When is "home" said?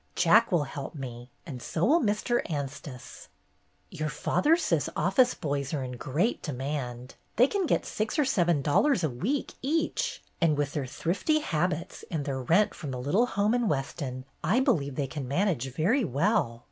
13.27-13.53